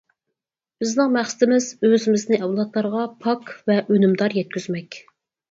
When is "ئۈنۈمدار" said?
3.85-4.39